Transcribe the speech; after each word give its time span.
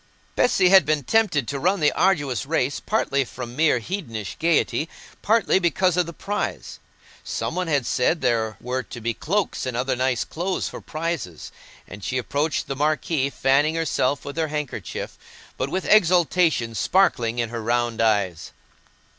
Bessy 0.35 0.69
had 0.69 0.83
been 0.83 1.03
tempted 1.03 1.47
to 1.47 1.59
run 1.59 1.79
the 1.79 1.91
arduous 1.91 2.47
race, 2.47 2.79
partly 2.79 3.23
from 3.23 3.55
mere 3.55 3.77
hedonish 3.77 4.35
gaiety, 4.39 4.89
partly 5.21 5.59
because 5.59 5.95
of 5.95 6.07
the 6.07 6.11
prize. 6.11 6.79
Some 7.23 7.53
one 7.53 7.67
had 7.67 7.85
said 7.85 8.19
there 8.19 8.57
were 8.59 8.81
to 8.81 8.99
be 8.99 9.13
cloaks 9.13 9.67
and 9.67 9.77
other 9.77 9.95
nice 9.95 10.23
clothes 10.23 10.67
for 10.67 10.81
prizes, 10.81 11.51
and 11.87 12.03
she 12.03 12.17
approached 12.17 12.65
the 12.65 12.75
marquee, 12.75 13.29
fanning 13.29 13.75
herself 13.75 14.25
with 14.25 14.37
her 14.37 14.47
handkerchief, 14.47 15.19
but 15.55 15.69
with 15.69 15.85
exultation 15.85 16.73
sparkling 16.73 17.37
in 17.37 17.49
her 17.49 17.61
round 17.61 18.01
eyes. 18.01 18.53